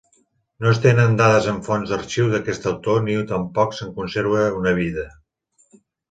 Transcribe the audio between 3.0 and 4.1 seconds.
ni tampoc se'n